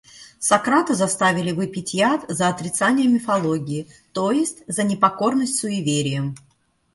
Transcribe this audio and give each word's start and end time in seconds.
Сократа 0.39 0.95
заставили 0.95 1.51
выпить 1.51 1.93
яд 1.93 2.25
за 2.27 2.47
отрицание 2.47 3.07
мифологии, 3.07 3.87
то 4.13 4.31
есть 4.31 4.63
за 4.65 4.81
непокорность 4.81 5.57
суевериям. 5.57 6.35